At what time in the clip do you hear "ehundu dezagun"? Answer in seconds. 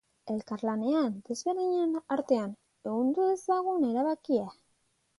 2.91-3.89